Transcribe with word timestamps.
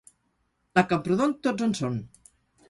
A 0.83 0.83
Camprodon, 0.93 1.35
tots 1.49 1.67
en 1.67 1.77
són. 1.83 2.01